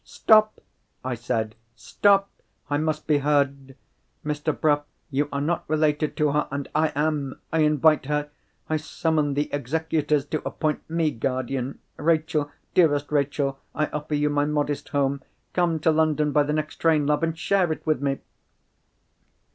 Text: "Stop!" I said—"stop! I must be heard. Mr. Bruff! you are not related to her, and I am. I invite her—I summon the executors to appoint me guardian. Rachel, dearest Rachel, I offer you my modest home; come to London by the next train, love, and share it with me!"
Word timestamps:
"Stop!" 0.03 0.59
I 1.05 1.13
said—"stop! 1.13 2.27
I 2.71 2.79
must 2.79 3.05
be 3.05 3.19
heard. 3.19 3.75
Mr. 4.25 4.59
Bruff! 4.59 4.85
you 5.11 5.29
are 5.31 5.39
not 5.39 5.63
related 5.69 6.17
to 6.17 6.31
her, 6.31 6.47
and 6.49 6.67
I 6.73 6.91
am. 6.95 7.39
I 7.53 7.59
invite 7.59 8.07
her—I 8.07 8.77
summon 8.77 9.35
the 9.35 9.53
executors 9.53 10.25
to 10.29 10.41
appoint 10.43 10.89
me 10.89 11.11
guardian. 11.11 11.77
Rachel, 11.97 12.49
dearest 12.73 13.11
Rachel, 13.11 13.59
I 13.75 13.89
offer 13.93 14.15
you 14.15 14.31
my 14.31 14.45
modest 14.45 14.89
home; 14.89 15.21
come 15.53 15.79
to 15.81 15.91
London 15.91 16.31
by 16.31 16.41
the 16.41 16.53
next 16.53 16.77
train, 16.77 17.05
love, 17.05 17.21
and 17.21 17.37
share 17.37 17.71
it 17.71 17.85
with 17.85 18.01
me!" 18.01 18.17